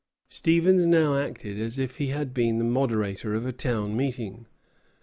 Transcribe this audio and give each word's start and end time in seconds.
Stevens 0.29 0.87
now 0.87 1.15
acted 1.19 1.59
as 1.61 1.77
if 1.77 1.97
he 1.97 2.07
had 2.07 2.33
been 2.33 2.57
the 2.57 2.63
moderator 2.63 3.35
of 3.35 3.45
a 3.45 3.51
town 3.53 3.95
meeting. 3.95 4.47